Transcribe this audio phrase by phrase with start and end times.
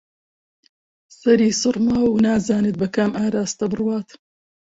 [1.19, 4.09] سەری سووڕماوە و نازانێت بە کام ئاراستە بڕوات